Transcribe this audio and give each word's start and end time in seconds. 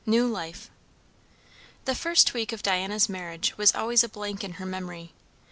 NEW 0.03 0.25
LIFE. 0.25 0.71
The 1.85 1.93
first 1.93 2.33
week 2.33 2.51
of 2.51 2.63
Diana's 2.63 3.07
marriage 3.07 3.55
was 3.55 3.75
always 3.75 4.03
a 4.03 4.09
blank 4.09 4.43
in 4.43 4.53
her 4.53 4.65
memory. 4.65 5.13